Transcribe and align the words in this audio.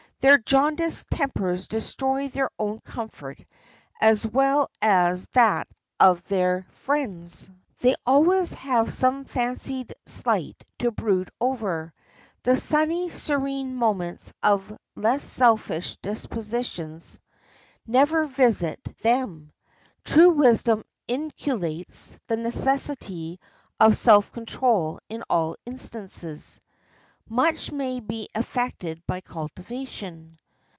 Their 0.23 0.37
jaundiced 0.37 1.09
tempers 1.09 1.67
destroy 1.67 2.27
their 2.27 2.51
own 2.59 2.77
comfort 2.81 3.43
as 3.99 4.23
well 4.23 4.69
as 4.79 5.25
that 5.33 5.67
of 5.99 6.27
their 6.27 6.67
friends. 6.69 7.49
They 7.79 7.95
always 8.05 8.53
have 8.53 8.93
some 8.93 9.23
fancied 9.23 9.95
slight 10.05 10.63
to 10.77 10.91
brood 10.91 11.31
over. 11.39 11.91
The 12.43 12.55
sunny, 12.55 13.09
serene 13.09 13.73
moments 13.73 14.31
of 14.43 14.71
less 14.95 15.23
selfish 15.25 15.97
dispositions 16.03 17.19
never 17.87 18.25
visit 18.27 18.79
them. 19.01 19.51
True 20.05 20.29
wisdom 20.29 20.83
inculcates 21.07 22.19
the 22.27 22.37
necessity 22.37 23.39
of 23.79 23.97
self 23.97 24.31
control 24.31 24.99
in 25.09 25.23
all 25.31 25.55
instances. 25.65 26.59
Much 27.29 27.71
may 27.71 27.97
be 28.01 28.27
affected 28.35 29.01
by 29.07 29.21
cultivation. 29.21 30.35